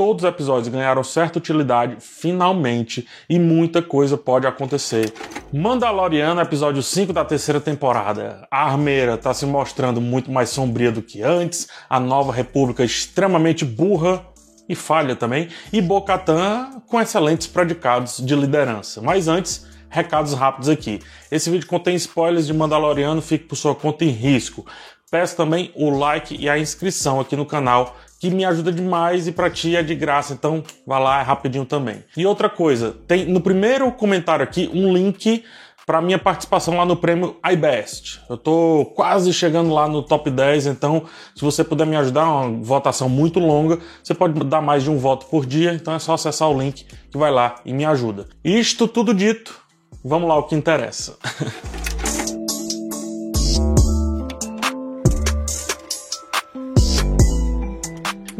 [0.00, 5.12] todos os episódios ganharam certa utilidade, finalmente, e muita coisa pode acontecer.
[5.52, 8.48] Mandaloriano, episódio 5 da terceira temporada.
[8.50, 13.62] A armeira está se mostrando muito mais sombria do que antes, a nova república extremamente
[13.62, 14.24] burra
[14.66, 19.02] e falha também, e Bocatan com excelentes predicados de liderança.
[19.02, 21.00] Mas antes, recados rápidos aqui.
[21.30, 24.64] Esse vídeo contém spoilers de Mandaloriano, fique por sua conta em risco.
[25.10, 29.32] Peço também o like e a inscrição aqui no canal, que me ajuda demais e
[29.32, 32.04] para ti é de graça, então vá lá, é rapidinho também.
[32.14, 35.42] E outra coisa, tem no primeiro comentário aqui um link
[35.86, 38.20] para minha participação lá no prêmio iBest.
[38.28, 42.62] Eu tô quase chegando lá no top 10, então se você puder me ajudar, uma
[42.62, 46.12] votação muito longa, você pode dar mais de um voto por dia, então é só
[46.12, 48.26] acessar o link que vai lá e me ajuda.
[48.44, 49.58] Isto tudo dito,
[50.04, 51.16] vamos lá o que interessa.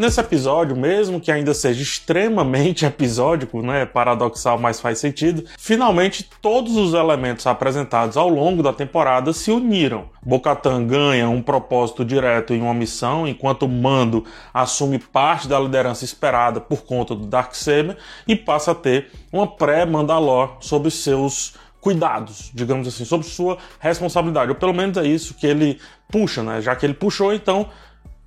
[0.00, 6.74] Nesse episódio, mesmo que ainda seja extremamente episódico, né, paradoxal, mas faz sentido, finalmente todos
[6.74, 10.08] os elementos apresentados ao longo da temporada se uniram.
[10.22, 14.24] Bocatan ganha um propósito direto em uma missão, enquanto Mando
[14.54, 20.56] assume parte da liderança esperada por conta do Darksaber e passa a ter uma pré-Mandalor
[20.60, 24.50] sob seus cuidados, digamos assim, sob sua responsabilidade.
[24.50, 25.78] Ou pelo menos é isso que ele
[26.10, 26.62] puxa, né?
[26.62, 27.68] Já que ele puxou, então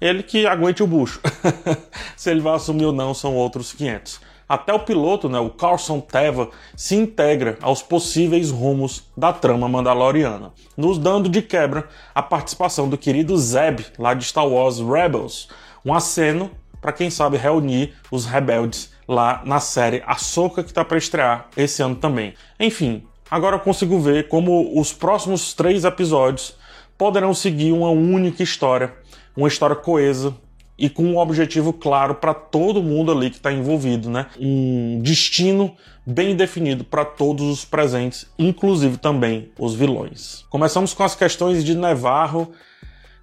[0.03, 1.21] ele que aguente o bucho.
[2.17, 4.19] Se ele vai assumir ou não são outros 500.
[4.47, 10.51] Até o piloto, né, o Carson Teva, se integra aos possíveis rumos da trama mandaloriana,
[10.75, 15.47] nos dando de quebra a participação do querido Zeb, lá de Star Wars Rebels,
[15.85, 20.97] um aceno para quem sabe reunir os rebeldes lá na série Ahsoka que está para
[20.97, 22.33] estrear esse ano também.
[22.59, 26.55] Enfim, agora eu consigo ver como os próximos três episódios
[26.97, 28.93] poderão seguir uma única história
[29.35, 30.35] uma história coesa
[30.77, 34.27] e com um objetivo claro para todo mundo ali que está envolvido, né?
[34.39, 35.75] Um destino
[36.05, 40.45] bem definido para todos os presentes, inclusive também os vilões.
[40.49, 42.51] Começamos com as questões de Nevarro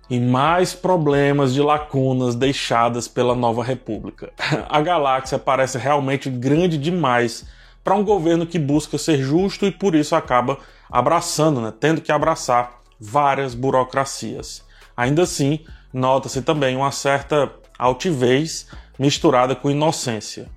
[0.08, 4.32] e mais problemas de lacunas deixadas pela Nova República.
[4.68, 7.44] A galáxia parece realmente grande demais
[7.82, 10.58] para um governo que busca ser justo e por isso acaba
[10.90, 11.72] abraçando, né?
[11.78, 14.64] tendo que abraçar várias burocracias.
[14.96, 15.60] Ainda assim,
[15.92, 18.66] nota-se também uma certa altivez
[18.98, 20.48] misturada com inocência.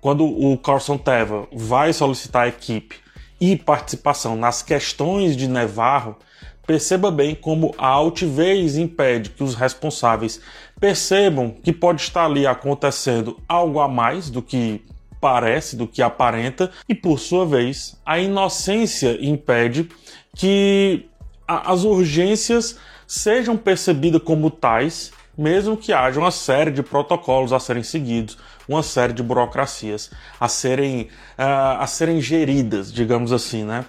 [0.00, 2.96] Quando o Carson Teva vai solicitar equipe
[3.40, 6.16] e participação nas questões de Nevarro,
[6.66, 10.40] perceba bem como a altivez impede que os responsáveis
[10.78, 14.82] percebam que pode estar ali acontecendo algo a mais do que
[15.20, 19.88] parece, do que aparenta, e por sua vez, a inocência impede
[20.34, 21.06] que
[21.46, 22.78] as urgências
[23.10, 28.38] sejam percebidas como tais, mesmo que haja uma série de protocolos a serem seguidos,
[28.68, 33.84] uma série de burocracias a serem, uh, a serem geridas, digamos assim, né?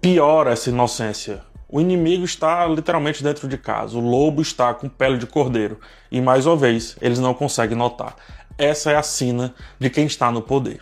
[0.00, 1.42] Piora essa inocência.
[1.68, 5.78] O inimigo está literalmente dentro de casa, o lobo está com pele de cordeiro,
[6.10, 8.16] e mais uma vez eles não conseguem notar.
[8.58, 10.80] Essa é a sina de quem está no poder.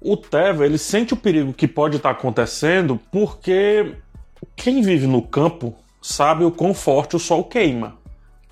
[0.00, 3.96] O Teva ele sente o perigo que pode estar acontecendo porque
[4.54, 5.74] quem vive no campo
[6.04, 7.96] sabe o quão forte o sol queima.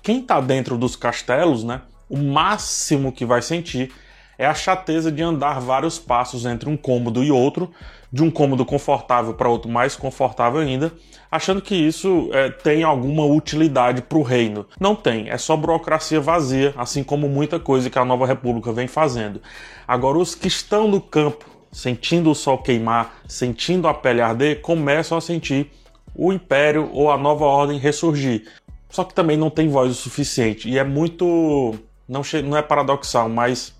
[0.01, 3.93] Quem está dentro dos castelos, né, o máximo que vai sentir
[4.39, 7.69] é a chateza de andar vários passos entre um cômodo e outro,
[8.11, 10.91] de um cômodo confortável para outro mais confortável ainda,
[11.31, 14.65] achando que isso é, tem alguma utilidade para o reino.
[14.79, 18.87] Não tem, é só burocracia vazia, assim como muita coisa que a Nova República vem
[18.87, 19.39] fazendo.
[19.87, 25.15] Agora, os que estão no campo, sentindo o sol queimar, sentindo a pele arder, começam
[25.15, 25.71] a sentir
[26.15, 28.47] o Império ou a Nova Ordem ressurgir.
[28.89, 30.69] Só que também não tem voz o suficiente.
[30.69, 31.75] E é muito.
[32.07, 33.73] Não, não é paradoxal, mas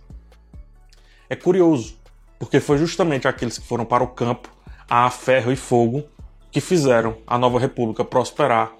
[1.29, 1.95] é curioso.
[2.39, 4.49] Porque foi justamente aqueles que foram para o campo
[4.89, 6.03] a ferro e fogo
[6.51, 8.73] que fizeram a Nova República prosperar,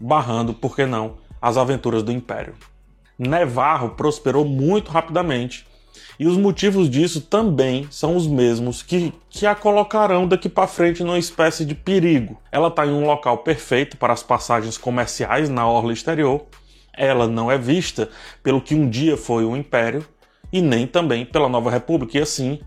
[0.00, 2.54] barrando, por que não, as aventuras do Império.
[3.18, 5.66] Nevarro prosperou muito rapidamente
[6.20, 11.02] e os motivos disso também são os mesmos que, que a colocarão daqui para frente
[11.02, 12.38] numa espécie de perigo.
[12.52, 16.44] Ela está em um local perfeito para as passagens comerciais na orla exterior.
[16.92, 18.10] Ela não é vista
[18.42, 20.06] pelo que um dia foi o Império
[20.52, 22.60] e nem também pela Nova República, e assim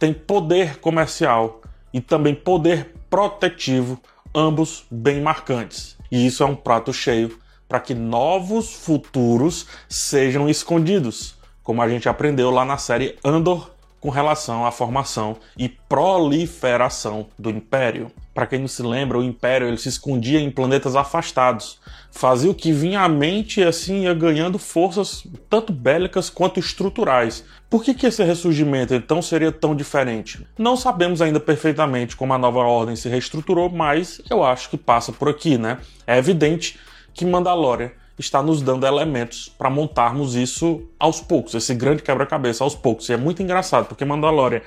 [0.00, 1.60] tem poder comercial
[1.92, 4.00] e também poder protetivo,
[4.34, 5.96] ambos bem marcantes.
[6.10, 7.38] E isso é um prato cheio
[7.68, 11.35] para que novos futuros sejam escondidos
[11.66, 17.50] como a gente aprendeu lá na série Andor com relação à formação e proliferação do
[17.50, 18.08] Império.
[18.32, 21.80] Para quem não se lembra, o Império ele se escondia em planetas afastados,
[22.12, 27.42] fazia o que vinha à mente e assim ia ganhando forças tanto bélicas quanto estruturais.
[27.68, 30.46] Por que, que esse ressurgimento então seria tão diferente?
[30.56, 35.10] Não sabemos ainda perfeitamente como a nova ordem se reestruturou, mas eu acho que passa
[35.10, 35.78] por aqui, né?
[36.06, 36.78] É evidente
[37.12, 42.74] que Mandalorian está nos dando elementos para montarmos isso aos poucos, esse grande quebra-cabeça aos
[42.74, 43.08] poucos.
[43.08, 44.62] E é muito engraçado, porque Mandalorian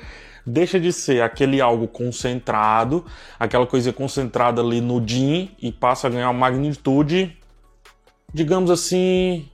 [0.46, 3.06] deixa de ser aquele algo concentrado,
[3.40, 7.38] aquela coisa concentrada ali no Din e passa a ganhar uma magnitude,
[8.34, 9.48] digamos assim,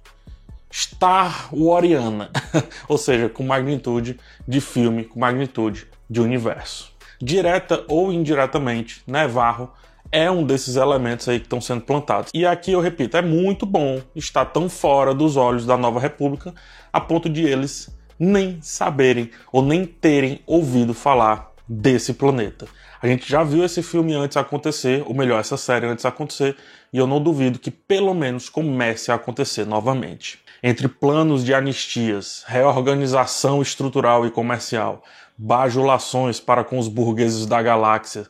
[0.71, 2.29] Star Wariana,
[2.87, 6.93] ou seja, com magnitude de filme, com magnitude de universo.
[7.21, 9.71] Direta ou indiretamente, Nevarro
[10.11, 12.31] é um desses elementos aí que estão sendo plantados.
[12.33, 16.53] E aqui eu repito, é muito bom estar tão fora dos olhos da nova república
[16.91, 22.67] a ponto de eles nem saberem ou nem terem ouvido falar desse planeta.
[23.01, 26.55] A gente já viu esse filme antes acontecer, ou melhor, essa série antes acontecer,
[26.91, 30.39] e eu não duvido que pelo menos comece a acontecer novamente.
[30.63, 35.03] Entre planos de anistias, reorganização estrutural e comercial,
[35.37, 38.25] bajulações para com os burgueses da galáxia,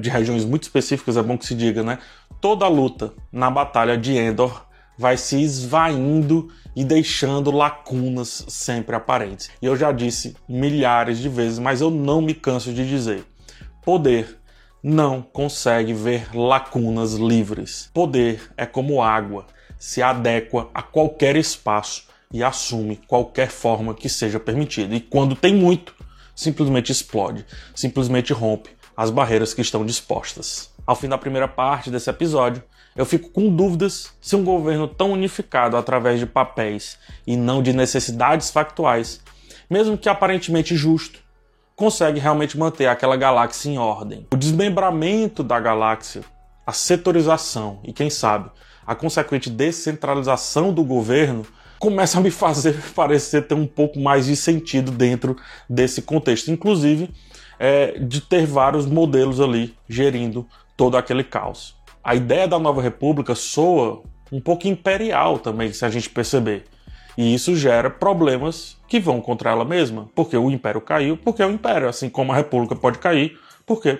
[0.00, 1.98] de regiões muito específicas, é bom que se diga, né?
[2.40, 4.64] Toda a luta na Batalha de Endor
[4.96, 9.50] vai se esvaindo e deixando lacunas sempre aparentes.
[9.60, 13.24] E eu já disse milhares de vezes, mas eu não me canso de dizer:
[13.82, 14.38] poder
[14.82, 17.90] não consegue ver lacunas livres.
[17.92, 19.46] Poder é como água,
[19.78, 24.94] se adequa a qualquer espaço e assume qualquer forma que seja permitida.
[24.94, 25.94] E quando tem muito,
[26.40, 27.44] simplesmente explode,
[27.74, 30.70] simplesmente rompe as barreiras que estão dispostas.
[30.86, 32.62] Ao fim da primeira parte desse episódio,
[32.96, 37.74] eu fico com dúvidas se um governo tão unificado através de papéis e não de
[37.74, 39.20] necessidades factuais,
[39.68, 41.20] mesmo que aparentemente justo,
[41.76, 44.26] consegue realmente manter aquela galáxia em ordem.
[44.32, 46.22] O desmembramento da galáxia,
[46.66, 48.50] a setorização e, quem sabe,
[48.86, 51.46] a consequente descentralização do governo
[51.80, 55.34] começa a me fazer parecer ter um pouco mais de sentido dentro
[55.68, 57.10] desse contexto, inclusive
[57.58, 60.46] é, de ter vários modelos ali gerindo
[60.76, 61.74] todo aquele caos.
[62.04, 66.64] A ideia da nova república soa um pouco imperial também, se a gente perceber.
[67.18, 71.46] E isso gera problemas que vão contra ela mesma, porque o império caiu, porque é
[71.46, 73.98] o império, assim como a república pode cair, porque,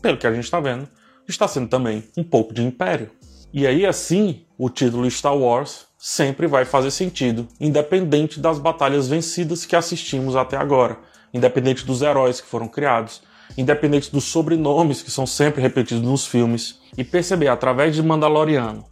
[0.00, 0.86] pelo que a gente está vendo,
[1.26, 3.10] está sendo também um pouco de império.
[3.52, 9.64] E aí, assim, o título Star Wars sempre vai fazer sentido, independente das batalhas vencidas
[9.64, 10.98] que assistimos até agora,
[11.32, 13.22] independente dos heróis que foram criados,
[13.56, 18.84] independente dos sobrenomes que são sempre repetidos nos filmes, e perceber através de Mandaloriano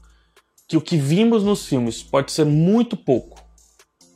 [0.68, 3.42] que o que vimos nos filmes pode ser muito pouco,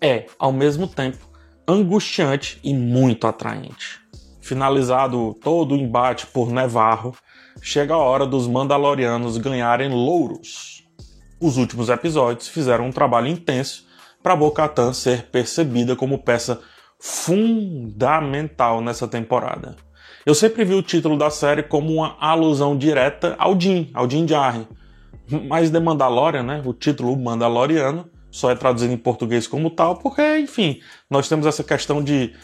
[0.00, 1.28] é, ao mesmo tempo,
[1.66, 3.98] angustiante e muito atraente.
[4.40, 7.12] Finalizado todo o embate por Nevarro,
[7.60, 10.83] chega a hora dos Mandalorianos ganharem louros
[11.44, 13.84] os últimos episódios fizeram um trabalho intenso
[14.22, 16.58] para Bo-Katan ser percebida como peça
[16.98, 19.76] fundamental nessa temporada.
[20.24, 24.24] Eu sempre vi o título da série como uma alusão direta ao Din, ao Din
[24.24, 24.66] Djarin.
[25.46, 30.38] Mas The Mandalorian, né, o título Mandaloriano, só é traduzido em português como tal, porque,
[30.38, 30.80] enfim,
[31.10, 32.34] nós temos essa questão de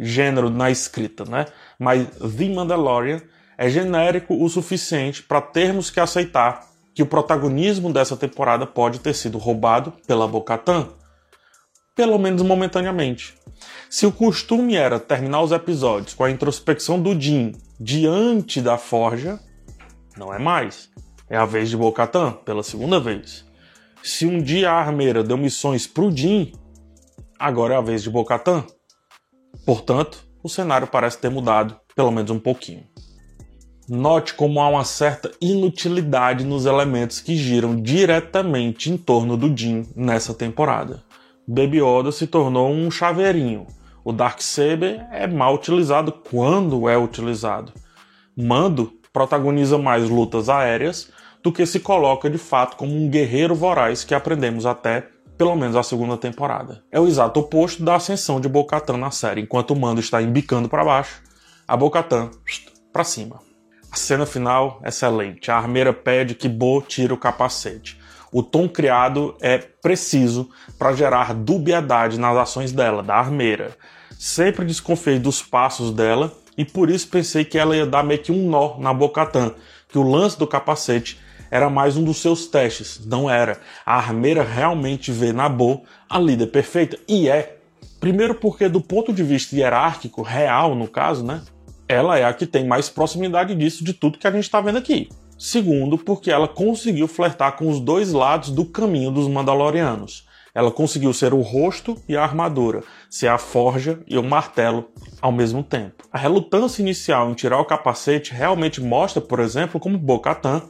[0.00, 1.44] gênero na escrita, né?
[1.78, 3.20] Mas The Mandalorian
[3.58, 9.12] é genérico o suficiente para termos que aceitar que o protagonismo dessa temporada pode ter
[9.12, 10.88] sido roubado pela Bocatan,
[11.94, 13.34] pelo menos momentaneamente.
[13.90, 19.38] Se o costume era terminar os episódios com a introspecção do Jin diante da forja,
[20.16, 20.88] não é mais.
[21.28, 23.44] É a vez de Bocatan, pela segunda vez.
[24.02, 26.50] Se um dia a armeira deu missões pro Jin,
[27.38, 28.64] agora é a vez de Bocatan.
[29.66, 32.84] Portanto, o cenário parece ter mudado, pelo menos um pouquinho.
[33.88, 39.86] Note como há uma certa inutilidade nos elementos que giram diretamente em torno do Jin
[39.94, 41.04] nessa temporada.
[41.46, 43.64] Baby Yoda se tornou um chaveirinho.
[44.04, 47.72] O Darksaber é mal utilizado quando é utilizado.
[48.36, 51.08] Mando protagoniza mais lutas aéreas
[51.40, 55.06] do que se coloca de fato como um guerreiro voraz que aprendemos até
[55.38, 56.82] pelo menos a segunda temporada.
[56.90, 60.68] É o exato oposto da ascensão de Bo-Katan na série, enquanto o Mando está embicando
[60.68, 61.22] para baixo,
[61.68, 62.30] a Bo-Katan
[62.92, 63.45] para cima.
[63.96, 65.50] A cena final, excelente.
[65.50, 67.98] A armeira pede que Bo tire o capacete.
[68.30, 73.74] O tom criado é preciso para gerar dubiedade nas ações dela, da armeira.
[74.18, 78.30] Sempre desconfiei dos passos dela e por isso pensei que ela ia dar meio que
[78.30, 79.54] um nó na Bocatan,
[79.88, 81.18] que o lance do capacete
[81.50, 83.00] era mais um dos seus testes.
[83.06, 83.58] Não era.
[83.86, 87.56] A armeira realmente vê na Bo a líder perfeita e é.
[87.98, 91.40] Primeiro porque do ponto de vista hierárquico, real no caso, né?
[91.88, 94.78] Ela é a que tem mais proximidade disso de tudo que a gente está vendo
[94.78, 95.08] aqui.
[95.38, 100.26] Segundo, porque ela conseguiu flertar com os dois lados do caminho dos Mandalorianos.
[100.54, 104.88] Ela conseguiu ser o rosto e a armadura, ser a forja e o martelo
[105.20, 106.04] ao mesmo tempo.
[106.10, 110.62] A relutância inicial em tirar o capacete realmente mostra, por exemplo, como Bo-Katan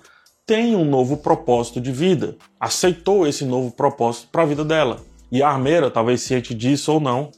[0.45, 5.01] tem um novo propósito de vida, aceitou esse novo propósito para a vida dela.
[5.31, 7.31] E a armeira, talvez ciente disso ou não,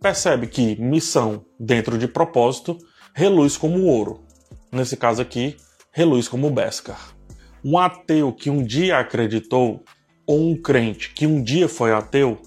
[0.00, 2.78] percebe que missão dentro de propósito
[3.20, 4.24] reluz como ouro.
[4.72, 5.54] Nesse caso aqui,
[5.92, 7.14] reluz como Beskar.
[7.62, 9.84] Um ateu que um dia acreditou,
[10.26, 12.40] ou um crente que um dia foi ateu,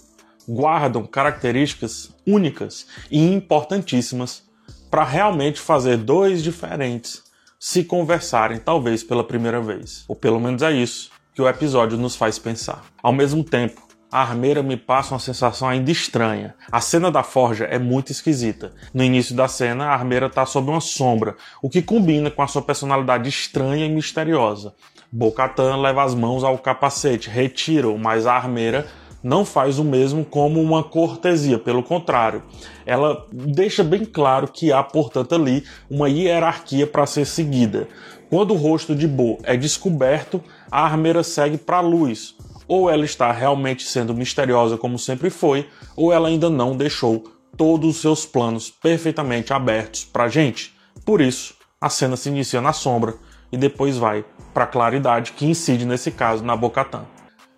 [0.50, 4.46] guardam características únicas e importantíssimas
[4.89, 7.22] para realmente fazer dois diferentes
[7.60, 10.03] se conversarem, talvez pela primeira vez.
[10.08, 12.84] Ou pelo menos é isso que o episódio nos faz pensar.
[13.03, 13.80] Ao mesmo tempo,
[14.13, 16.53] a armeira me passa uma sensação ainda estranha.
[16.72, 18.72] A cena da forja é muito esquisita.
[18.93, 22.48] No início da cena, a armeira está sob uma sombra, o que combina com a
[22.48, 24.75] sua personalidade estranha e misteriosa.
[25.12, 28.86] Bocatan leva as mãos ao capacete, retira-o, mas a armeira
[29.24, 32.43] não faz o mesmo como uma cortesia, pelo contrário,
[32.86, 37.88] ela deixa bem claro que há, portanto, ali uma hierarquia para ser seguida.
[38.29, 40.39] Quando o rosto de Bo é descoberto,
[40.70, 42.36] a armeira segue para a luz,
[42.74, 47.24] ou ela está realmente sendo misteriosa como sempre foi, ou ela ainda não deixou
[47.56, 50.74] todos os seus planos perfeitamente abertos para gente.
[51.06, 53.13] Por isso, a cena se inicia na sombra
[53.51, 54.25] e depois vai
[54.56, 57.06] para a claridade que incide nesse caso na Bocatan.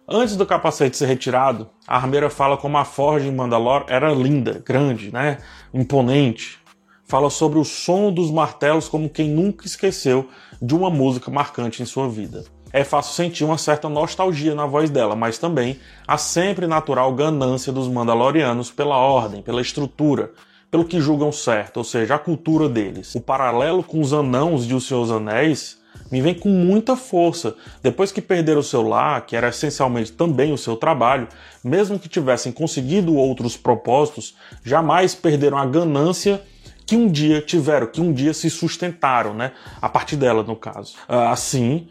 [0.06, 4.62] Antes do capacete ser retirado, a armeira fala como a forja em Mandalor era linda,
[4.66, 5.38] grande, né?
[5.74, 6.60] imponente.
[7.06, 10.28] Fala sobre o som dos martelos como quem nunca esqueceu
[10.62, 12.44] de uma música marcante em sua vida
[12.75, 17.72] é fácil sentir uma certa nostalgia na voz dela, mas também a sempre natural ganância
[17.72, 20.34] dos Mandalorianos pela ordem, pela estrutura,
[20.70, 23.15] pelo que julgam certo, ou seja, a cultura deles.
[23.15, 25.77] O paralelo com os anãos de Os Seus Anéis
[26.12, 27.55] me vem com muita força.
[27.82, 31.29] Depois que perderam o seu lar, que era essencialmente também o seu trabalho,
[31.63, 36.41] mesmo que tivessem conseguido outros propósitos, jamais perderam a ganância
[36.86, 39.53] que um dia tiveram, que um dia se sustentaram, né?
[39.82, 40.96] A partir dela, no caso.
[41.08, 41.88] Ah, assim,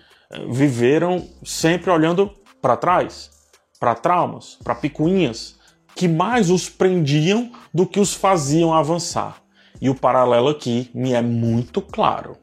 [0.49, 3.31] viveram sempre olhando para trás,
[3.79, 5.57] para traumas, para picuinhas,
[5.95, 9.37] que mais os prendiam do que os faziam avançar.
[9.81, 12.37] E o paralelo aqui me é muito claro.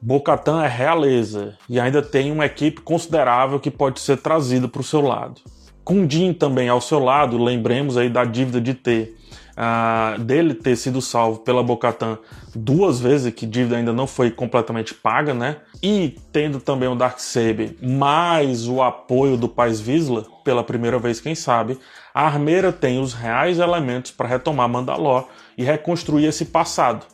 [0.00, 4.84] Bocatan é realeza e ainda tem uma equipe considerável que pode ser trazida para o
[4.84, 5.40] seu lado.
[5.82, 9.17] Com Din também ao seu lado, lembremos aí da dívida de ter
[9.58, 12.16] uh, dele ter sido salvo pela Bocatan
[12.54, 15.56] duas vezes, que dívida ainda não foi completamente paga, né?
[15.82, 21.34] E tendo também o Darksaber mais o apoio do Paz Vizsla, pela primeira vez, quem
[21.34, 21.78] sabe,
[22.14, 27.04] a Armeira tem os reais elementos para retomar Mandalor e reconstruir esse passado.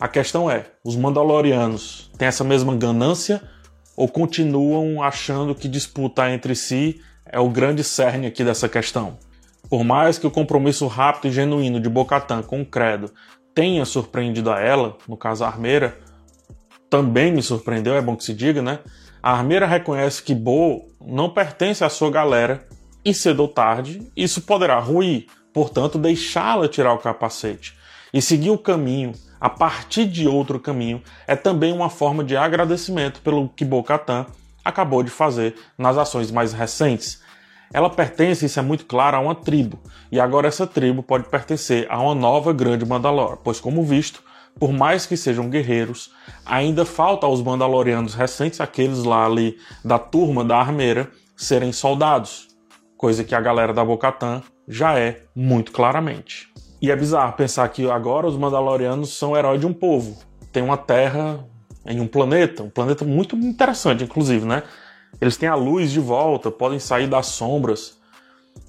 [0.00, 3.42] A questão é, os Mandalorianos têm essa mesma ganância
[3.96, 9.18] ou continuam achando que disputar entre si é o grande cerne aqui dessa questão?
[9.74, 13.10] Por mais que o compromisso rápido e genuíno de Bocatan com o Credo
[13.52, 15.98] tenha surpreendido a ela, no caso a Armeira,
[16.88, 18.78] também me surpreendeu, é bom que se diga, né?
[19.20, 22.64] A Armeira reconhece que Bo não pertence à sua galera
[23.04, 27.76] e cedo ou tarde isso poderá ruir, portanto deixá-la tirar o capacete
[28.12, 33.20] e seguir o caminho a partir de outro caminho é também uma forma de agradecimento
[33.22, 34.24] pelo que Bo-Katan
[34.64, 37.23] acabou de fazer nas ações mais recentes,
[37.74, 39.80] ela pertence, isso é muito claro, a uma tribo,
[40.12, 44.22] e agora essa tribo pode pertencer a uma nova grande Mandalor, pois, como visto,
[44.60, 46.12] por mais que sejam guerreiros,
[46.46, 52.46] ainda falta aos Mandalorianos recentes, aqueles lá ali da turma da armeira, serem soldados,
[52.96, 56.48] coisa que a galera da Bocatan já é muito claramente.
[56.80, 60.16] E é bizarro pensar que agora os Mandalorianos são heróis de um povo.
[60.52, 61.44] Tem uma terra
[61.84, 64.62] em um planeta, um planeta muito interessante, inclusive, né?
[65.20, 67.98] Eles têm a luz de volta, podem sair das sombras.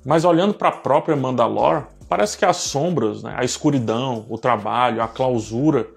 [0.05, 5.01] Mas olhando para a própria Mandalor, parece que as sombras, né, a escuridão, o trabalho,
[5.01, 5.87] a clausura,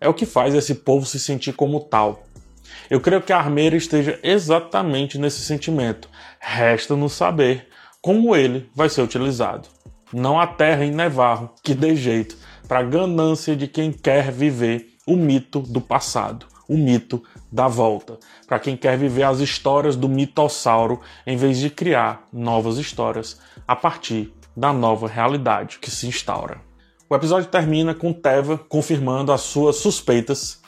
[0.00, 2.24] é o que faz esse povo se sentir como tal.
[2.90, 6.08] Eu creio que a armeira esteja exatamente nesse sentimento.
[6.40, 7.68] Resta-nos saber
[8.02, 9.68] como ele vai ser utilizado.
[10.12, 12.36] Não há terra em Nevarro que dê jeito
[12.68, 18.18] para a ganância de quem quer viver o mito do passado o mito da volta,
[18.46, 23.76] para quem quer viver as histórias do mitossauro em vez de criar novas histórias a
[23.76, 26.60] partir da nova realidade que se instaura.
[27.08, 30.62] O episódio termina com Teva confirmando as suas suspeitas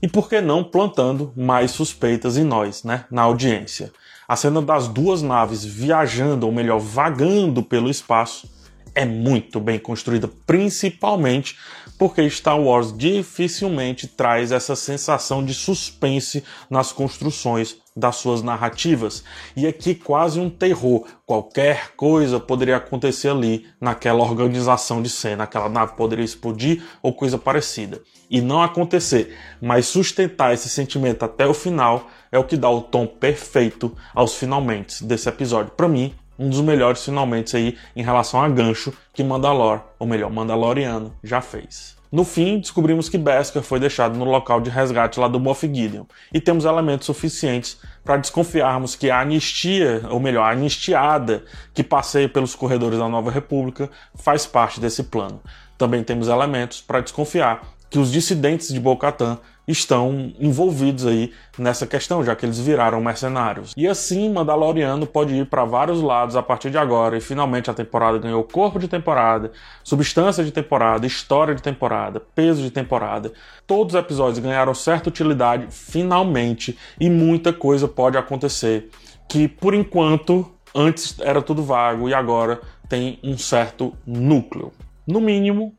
[0.00, 3.92] e por que não plantando mais suspeitas em nós, né, na audiência.
[4.26, 8.48] A cena das duas naves viajando, ou melhor, vagando pelo espaço,
[8.94, 11.56] é muito bem construída, principalmente
[11.98, 19.22] porque Star Wars dificilmente traz essa sensação de suspense nas construções das suas narrativas.
[19.56, 21.06] E aqui quase um terror.
[21.24, 25.44] Qualquer coisa poderia acontecer ali naquela organização de cena.
[25.44, 28.02] Aquela nave poderia explodir ou coisa parecida.
[28.28, 32.82] E não acontecer, mas sustentar esse sentimento até o final é o que dá o
[32.82, 35.72] tom perfeito aos finalmente desse episódio.
[35.76, 40.30] Para mim, um dos melhores finalmente aí em relação a gancho que Mandalor, ou melhor,
[40.30, 41.94] Mandaloriano, já fez.
[42.14, 46.04] No fim, descobrimos que Beskar foi deixado no local de resgate lá do Moff Gideon,
[46.32, 52.28] e temos elementos suficientes para desconfiarmos que a anistia, ou melhor, a anistiada que passeia
[52.28, 55.40] pelos corredores da Nova República faz parte desse plano.
[55.76, 62.24] Também temos elementos para desconfiar que os dissidentes de Bocatan estão envolvidos aí nessa questão,
[62.24, 63.72] já que eles viraram mercenários.
[63.76, 67.74] E assim, Mandaloriano pode ir para vários lados a partir de agora, e finalmente a
[67.74, 69.52] temporada ganhou corpo de temporada,
[69.82, 73.32] substância de temporada, história de temporada, peso de temporada.
[73.66, 78.90] Todos os episódios ganharam certa utilidade, finalmente, e muita coisa pode acontecer
[79.28, 84.72] que, por enquanto, antes era tudo vago e agora tem um certo núcleo.
[85.06, 85.74] No mínimo,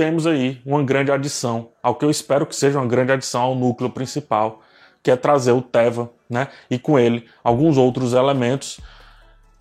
[0.00, 3.54] temos aí uma grande adição, ao que eu espero que seja uma grande adição ao
[3.54, 4.62] núcleo principal,
[5.02, 6.48] que é trazer o Teva, né?
[6.70, 8.80] E com ele alguns outros elementos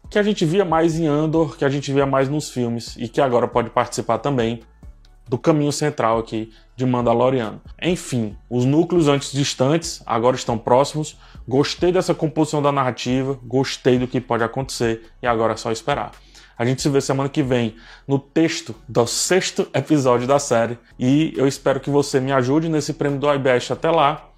[0.09, 3.09] que a gente via mais em Andor, que a gente via mais nos filmes e
[3.09, 4.61] que agora pode participar também
[5.27, 7.59] do caminho central aqui de Mandaloriano.
[7.81, 11.17] Enfim, os núcleos antes distantes agora estão próximos.
[11.45, 16.11] Gostei dessa composição da narrativa, gostei do que pode acontecer e agora é só esperar.
[16.59, 20.77] A gente se vê semana que vem no texto do sexto episódio da série.
[20.99, 24.29] E eu espero que você me ajude nesse prêmio do iBest até lá.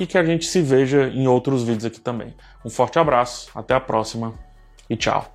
[0.00, 2.34] E que a gente se veja em outros vídeos aqui também.
[2.64, 4.32] Um forte abraço, até a próxima
[4.88, 5.30] e tchau.